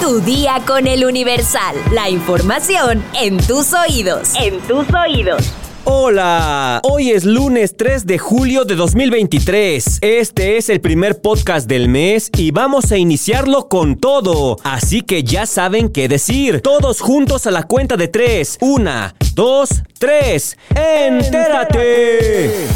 [0.00, 1.76] Tu día con el Universal.
[1.92, 4.32] La información en tus oídos.
[4.40, 5.52] En tus oídos.
[5.84, 9.98] Hola, hoy es lunes 3 de julio de 2023.
[10.00, 14.56] Este es el primer podcast del mes y vamos a iniciarlo con todo.
[14.62, 16.60] Así que ya saben qué decir.
[16.60, 18.58] Todos juntos a la cuenta de 3.
[18.60, 20.56] Una, dos, tres.
[20.74, 22.66] ¡Entérate!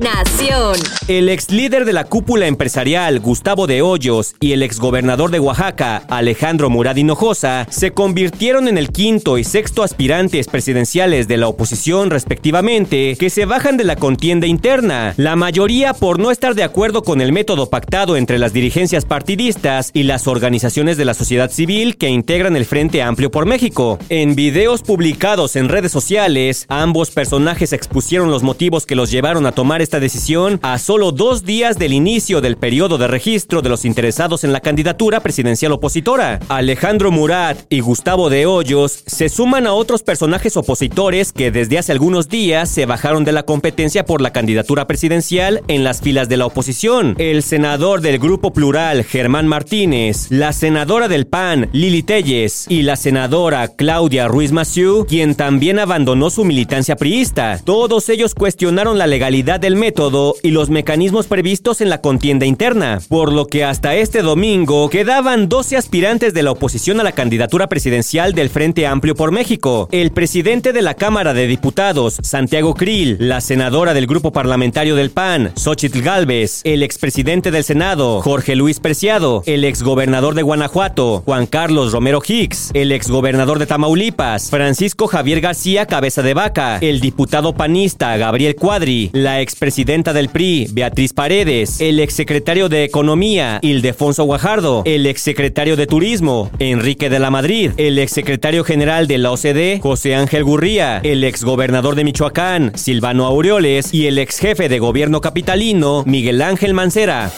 [0.00, 0.76] Nación.
[1.08, 5.40] El ex líder de la cúpula empresarial, Gustavo de Hoyos, y el ex gobernador de
[5.40, 11.48] Oaxaca, Alejandro Murad Hinojosa, se convirtieron en el quinto y sexto aspirantes presidenciales de la
[11.48, 16.64] oposición respectivamente, que se bajan de la contienda interna, la mayoría por no estar de
[16.64, 21.50] acuerdo con el método pactado entre las dirigencias partidistas y las organizaciones de la sociedad
[21.50, 23.98] civil que integran el Frente Amplio por México.
[24.08, 29.52] En videos publicados en redes sociales, ambos personajes expusieron los motivos que los llevaron a
[29.52, 33.84] tomar esta decisión a solo dos días del inicio del periodo de registro de los
[33.84, 36.38] interesados en la candidatura presidencial opositora.
[36.48, 41.90] Alejandro Murat y Gustavo de Hoyos se suman a otros personajes opositores que desde hace
[41.90, 46.36] algunos días se bajaron de la competencia por la candidatura presidencial en las filas de
[46.36, 47.16] la oposición.
[47.18, 52.94] El senador del Grupo Plural, Germán Martínez, la senadora del PAN, Lili Telles, y la
[52.94, 57.58] senadora Claudia Ruiz Massieu, quien también abandonó su militancia priista.
[57.64, 63.00] Todos ellos cuestionaron la legalidad del método y los mecanismos previstos en la contienda interna,
[63.08, 67.66] por lo que hasta este domingo quedaban 12 aspirantes de la oposición a la candidatura
[67.68, 69.88] presidencial del Frente Amplio por México.
[69.90, 75.10] El presidente de la Cámara de Diputados, Santiago Krill, la senadora del grupo parlamentario del
[75.10, 81.46] PAN, Xochitl Galvez, el expresidente del Senado, Jorge Luis Preciado, el exgobernador de Guanajuato, Juan
[81.46, 87.54] Carlos Romero Hicks, el exgobernador de Tamaulipas, Francisco Javier García Cabeza de Vaca, el diputado
[87.54, 94.82] panista Gabriel Cuadri, la expresidenta del PRI, Beatriz Paredes, el exsecretario de Economía, Ildefonso Guajardo,
[94.84, 100.16] el exsecretario de Turismo, Enrique de la Madrid, el exsecretario general de la OCDE, José
[100.16, 106.42] Ángel Gurría, el exgobernador de Michoacán, Silvano Aureoles, y el exjefe de gobierno capitalino, Miguel
[106.42, 107.30] Ángel Mancera.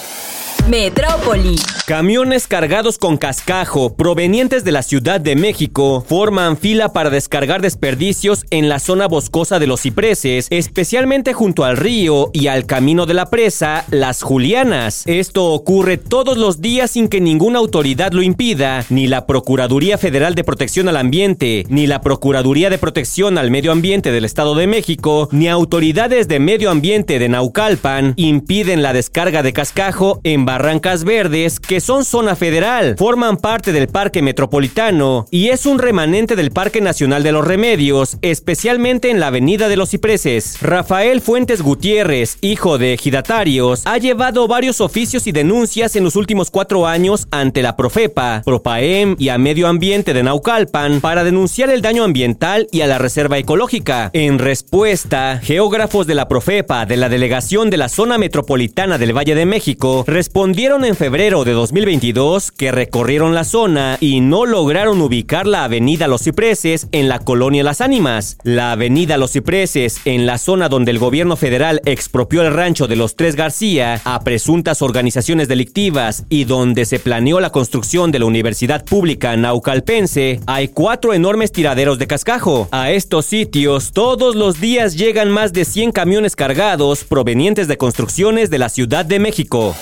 [0.68, 1.56] Metrópoli.
[1.86, 8.46] Camiones cargados con cascajo provenientes de la Ciudad de México forman fila para descargar desperdicios
[8.50, 13.14] en la zona boscosa de los cipreses, especialmente junto al río y al camino de
[13.14, 15.02] la presa Las Julianas.
[15.06, 20.36] Esto ocurre todos los días sin que ninguna autoridad lo impida, ni la Procuraduría Federal
[20.36, 24.68] de Protección al Ambiente, ni la Procuraduría de Protección al Medio Ambiente del Estado de
[24.68, 31.04] México, ni autoridades de medio ambiente de Naucalpan impiden la descarga de cascajo en Barrancas
[31.04, 36.50] Verdes, que son zona federal, forman parte del Parque Metropolitano y es un remanente del
[36.50, 40.60] Parque Nacional de los Remedios, especialmente en la Avenida de los Cipreses.
[40.60, 46.50] Rafael Fuentes Gutiérrez, hijo de ejidatarios, ha llevado varios oficios y denuncias en los últimos
[46.50, 51.80] cuatro años ante la Profepa, Propaem y a Medio Ambiente de Naucalpan para denunciar el
[51.80, 54.10] daño ambiental y a la reserva ecológica.
[54.12, 59.34] En respuesta, geógrafos de la Profepa de la Delegación de la Zona Metropolitana del Valle
[59.34, 65.46] de México respondieron en febrero de 2022 que recorrieron la zona y no lograron ubicar
[65.46, 68.38] la avenida Los Cipreses en la colonia Las Ánimas.
[68.42, 72.96] La avenida Los Cipreses, en la zona donde el gobierno federal expropió el rancho de
[72.96, 78.26] los Tres García a presuntas organizaciones delictivas y donde se planeó la construcción de la
[78.26, 82.66] Universidad Pública Naucalpense, hay cuatro enormes tiraderos de cascajo.
[82.72, 88.50] A estos sitios todos los días llegan más de 100 camiones cargados provenientes de construcciones
[88.50, 89.76] de la Ciudad de México.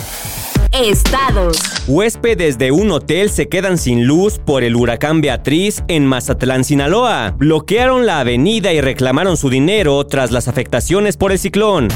[0.73, 1.59] Estados.
[1.89, 7.35] Huéspedes de un hotel se quedan sin luz por el huracán Beatriz en Mazatlán, Sinaloa.
[7.37, 11.89] Bloquearon la avenida y reclamaron su dinero tras las afectaciones por el ciclón.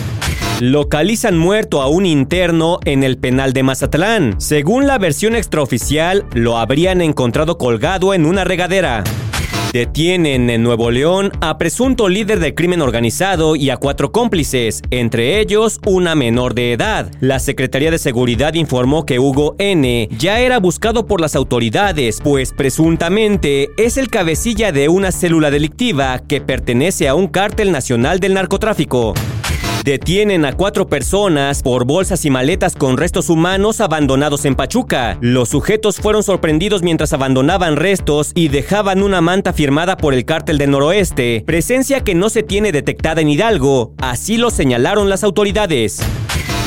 [0.60, 4.40] Localizan muerto a un interno en el penal de Mazatlán.
[4.40, 9.04] Según la versión extraoficial, lo habrían encontrado colgado en una regadera.
[9.74, 15.40] Detienen en Nuevo León a presunto líder del crimen organizado y a cuatro cómplices, entre
[15.40, 17.10] ellos una menor de edad.
[17.18, 20.08] La Secretaría de Seguridad informó que Hugo N.
[20.16, 26.20] ya era buscado por las autoridades, pues presuntamente es el cabecilla de una célula delictiva
[26.20, 29.12] que pertenece a un cártel nacional del narcotráfico.
[29.84, 35.18] Detienen a cuatro personas por bolsas y maletas con restos humanos abandonados en Pachuca.
[35.20, 40.56] Los sujetos fueron sorprendidos mientras abandonaban restos y dejaban una manta firmada por el cártel
[40.56, 46.00] del noroeste, presencia que no se tiene detectada en Hidalgo, así lo señalaron las autoridades.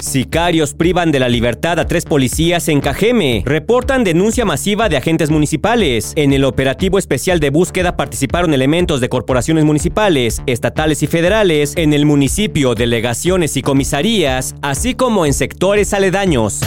[0.02, 3.44] Sicarios privan de la libertad a tres policías en Cajeme.
[3.46, 6.14] Reportan denuncia masiva de agentes municipales.
[6.16, 11.94] En el operativo especial de búsqueda participaron elementos de corporaciones municipales, estatales y federales, en
[11.94, 16.62] el municipio, delegaciones y comisarías, así como en sectores aledaños.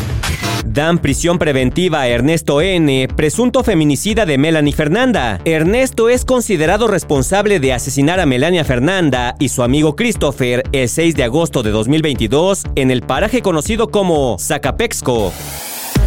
[0.64, 5.40] Dan prisión preventiva a Ernesto N., presunto feminicida de Melanie Fernanda.
[5.44, 11.16] Ernesto es considerado responsable de asesinar a Melania Fernanda y su amigo Christopher el 6
[11.16, 15.32] de agosto de 2022 en el paraje conocido como Zacapexco.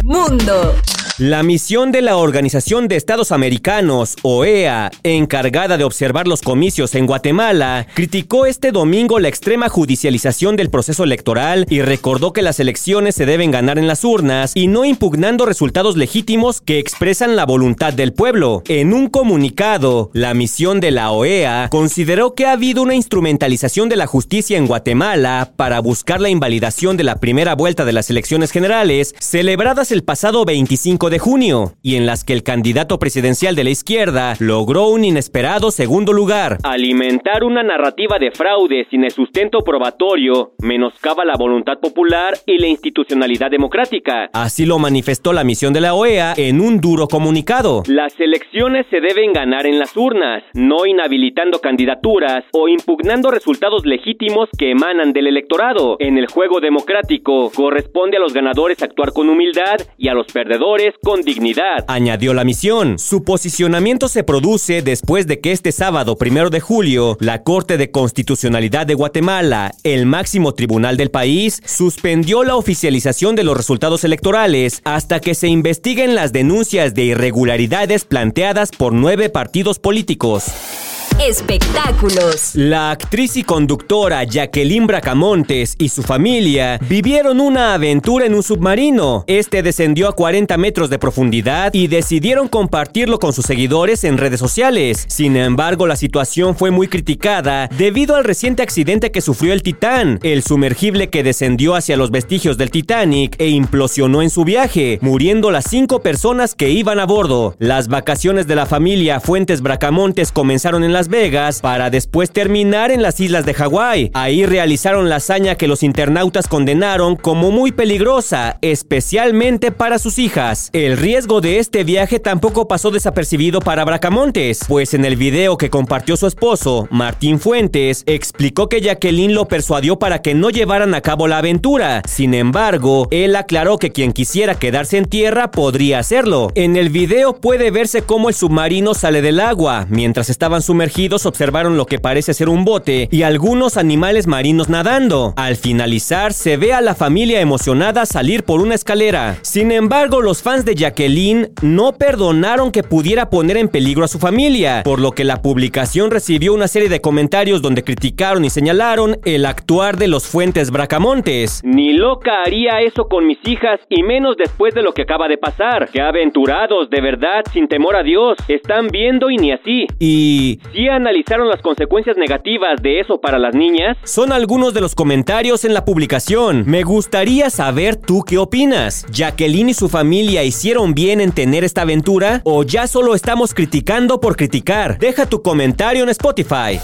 [0.02, 0.74] Mundo.
[1.18, 7.06] La misión de la Organización de Estados Americanos, OEA, encargada de observar los comicios en
[7.06, 13.14] Guatemala, criticó este domingo la extrema judicialización del proceso electoral y recordó que las elecciones
[13.14, 17.92] se deben ganar en las urnas y no impugnando resultados legítimos que expresan la voluntad
[17.92, 18.64] del pueblo.
[18.66, 23.94] En un comunicado, la misión de la OEA consideró que ha habido una instrumentalización de
[23.94, 28.50] la justicia en Guatemala para buscar la invalidación de la primera vuelta de las elecciones
[28.50, 33.64] generales celebradas el pasado 25 de junio, y en las que el candidato presidencial de
[33.64, 36.58] la izquierda logró un inesperado segundo lugar.
[36.62, 42.66] Alimentar una narrativa de fraude sin el sustento probatorio menoscaba la voluntad popular y la
[42.66, 44.28] institucionalidad democrática.
[44.32, 47.82] Así lo manifestó la misión de la OEA en un duro comunicado.
[47.86, 54.48] Las elecciones se deben ganar en las urnas, no inhabilitando candidaturas o impugnando resultados legítimos
[54.58, 55.96] que emanan del electorado.
[55.98, 60.93] En el juego democrático corresponde a los ganadores actuar con humildad y a los perdedores
[61.02, 61.84] con dignidad.
[61.88, 62.98] Añadió la misión.
[62.98, 67.90] Su posicionamiento se produce después de que este sábado, primero de julio, la Corte de
[67.90, 74.80] Constitucionalidad de Guatemala, el máximo tribunal del país, suspendió la oficialización de los resultados electorales
[74.84, 80.93] hasta que se investiguen las denuncias de irregularidades planteadas por nueve partidos políticos.
[81.22, 82.50] Espectáculos.
[82.54, 89.24] La actriz y conductora Jacqueline Bracamontes y su familia vivieron una aventura en un submarino.
[89.28, 94.40] Este descendió a 40 metros de profundidad y decidieron compartirlo con sus seguidores en redes
[94.40, 95.04] sociales.
[95.08, 100.18] Sin embargo, la situación fue muy criticada debido al reciente accidente que sufrió el Titán,
[100.24, 105.52] el sumergible que descendió hacia los vestigios del Titanic e implosionó en su viaje, muriendo
[105.52, 107.54] las cinco personas que iban a bordo.
[107.60, 113.02] Las vacaciones de la familia Fuentes Bracamontes comenzaron en las Vegas para después terminar en
[113.02, 114.10] las islas de Hawái.
[114.14, 120.70] Ahí realizaron la hazaña que los internautas condenaron como muy peligrosa, especialmente para sus hijas.
[120.72, 125.70] El riesgo de este viaje tampoco pasó desapercibido para Bracamontes, pues en el video que
[125.70, 131.00] compartió su esposo, Martín Fuentes, explicó que Jacqueline lo persuadió para que no llevaran a
[131.00, 132.02] cabo la aventura.
[132.06, 136.50] Sin embargo, él aclaró que quien quisiera quedarse en tierra podría hacerlo.
[136.54, 140.93] En el video puede verse cómo el submarino sale del agua, mientras estaban sumergidos
[141.26, 145.34] observaron lo que parece ser un bote y algunos animales marinos nadando.
[145.36, 149.36] Al finalizar, se ve a la familia emocionada salir por una escalera.
[149.42, 154.18] Sin embargo, los fans de Jacqueline no perdonaron que pudiera poner en peligro a su
[154.18, 159.18] familia, por lo que la publicación recibió una serie de comentarios donde criticaron y señalaron
[159.24, 161.60] el actuar de los fuentes Bracamontes.
[161.64, 165.38] Ni loca haría eso con mis hijas y menos después de lo que acaba de
[165.38, 165.88] pasar.
[165.92, 168.38] Qué aventurados, de verdad, sin temor a Dios.
[168.46, 169.86] Están viendo y ni así.
[169.98, 173.96] Y analizaron las consecuencias negativas de eso para las niñas?
[174.04, 176.64] Son algunos de los comentarios en la publicación.
[176.66, 179.06] Me gustaría saber tú qué opinas.
[179.10, 182.40] ¿Jacqueline y su familia hicieron bien en tener esta aventura?
[182.44, 184.98] ¿O ya solo estamos criticando por criticar?
[184.98, 186.78] Deja tu comentario en Spotify.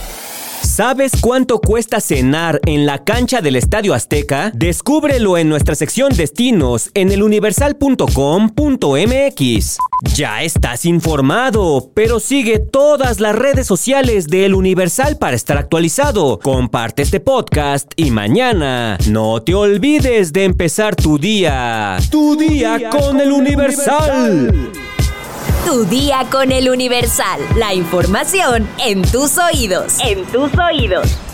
[0.81, 4.50] ¿Sabes cuánto cuesta cenar en la cancha del Estadio Azteca?
[4.55, 9.79] Descúbrelo en nuestra sección Destinos en eluniversal.com.mx.
[10.15, 16.38] Ya estás informado, pero sigue todas las redes sociales de El Universal para estar actualizado.
[16.38, 21.99] Comparte este podcast y mañana no te olvides de empezar tu día.
[22.11, 24.73] Tu día, con, El Universal.
[25.64, 27.40] Tu día con el Universal.
[27.57, 29.99] La información en tus oídos.
[30.00, 31.29] En tus oídos.